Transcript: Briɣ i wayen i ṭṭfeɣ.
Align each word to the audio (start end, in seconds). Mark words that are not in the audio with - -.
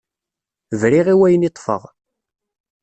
Briɣ 0.79 1.07
i 1.13 1.15
wayen 1.19 1.47
i 1.47 1.49
ṭṭfeɣ. 1.51 1.83